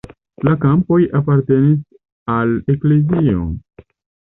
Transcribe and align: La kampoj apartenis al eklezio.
La 0.47 0.53
kampoj 0.63 0.99
apartenis 1.21 1.85
al 2.41 2.59
eklezio. 2.77 3.51